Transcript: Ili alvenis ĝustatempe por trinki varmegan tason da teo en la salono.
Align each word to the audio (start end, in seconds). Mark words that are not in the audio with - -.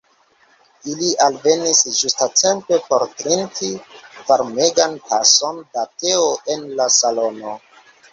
Ili 0.91 1.07
alvenis 1.23 1.81
ĝustatempe 1.97 2.79
por 2.87 3.05
trinki 3.19 3.69
varmegan 4.29 4.95
tason 5.11 5.61
da 5.77 5.85
teo 6.05 6.25
en 6.55 6.65
la 6.81 6.89
salono. 6.97 7.55